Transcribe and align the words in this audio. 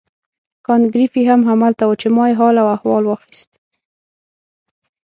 کانت 0.65 0.87
ګریفي 0.93 1.21
هم 1.29 1.41
همالته 1.49 1.83
وو 1.85 1.99
چې 2.01 2.07
ما 2.15 2.25
یې 2.29 2.37
حال 2.39 2.55
و 2.59 2.71
احوال 2.75 3.03
واخیست. 3.05 3.51